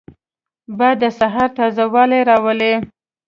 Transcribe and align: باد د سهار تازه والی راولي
باد 0.77 0.95
د 1.01 1.05
سهار 1.19 1.49
تازه 1.57 1.85
والی 1.93 2.21
راولي 2.29 2.73